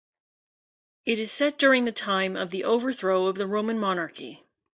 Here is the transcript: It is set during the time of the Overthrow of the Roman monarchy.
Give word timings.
It 1.05 1.19
is 1.19 1.31
set 1.31 1.59
during 1.59 1.85
the 1.85 1.91
time 1.91 2.35
of 2.35 2.49
the 2.49 2.63
Overthrow 2.63 3.27
of 3.27 3.35
the 3.35 3.45
Roman 3.45 3.77
monarchy. 3.77 4.43